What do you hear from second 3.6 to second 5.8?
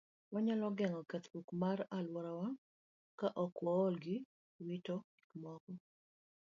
waol gi wito gik moko.